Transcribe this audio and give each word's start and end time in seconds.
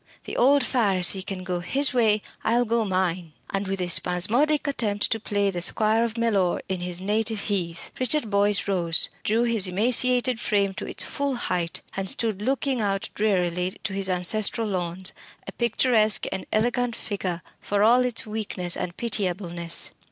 the 0.23 0.35
old 0.35 0.63
Pharisee 0.63 1.23
can 1.23 1.43
go 1.43 1.59
his 1.59 1.93
way: 1.93 2.23
I'll 2.43 2.65
go 2.65 2.83
mine." 2.83 3.33
And 3.51 3.67
with 3.67 3.79
a 3.79 3.87
spasmodic 3.87 4.65
attempt 4.65 5.11
to 5.11 5.19
play 5.19 5.51
the 5.51 5.61
squire 5.61 6.03
of 6.03 6.17
Mellor 6.17 6.59
on 6.71 6.79
his 6.79 6.99
native 7.01 7.41
heath, 7.41 7.91
Richard 7.99 8.31
Boyce 8.31 8.67
rose, 8.67 9.09
drew 9.23 9.43
his 9.43 9.67
emaciated 9.67 10.39
frame 10.39 10.73
to 10.73 10.87
its 10.87 11.03
full 11.03 11.35
height, 11.35 11.83
and 11.95 12.09
stood 12.09 12.41
looking 12.41 12.81
out 12.81 13.09
drearily 13.13 13.77
to 13.83 13.93
his 13.93 14.09
ancestral 14.09 14.67
lawns 14.67 15.13
a 15.45 15.51
picturesque 15.51 16.25
and 16.31 16.47
elegant 16.51 16.95
figure, 16.95 17.43
for 17.59 17.83
all 17.83 18.03
its 18.03 18.25
weakness 18.25 18.75
and 18.75 18.97
pitiableness. 18.97 19.91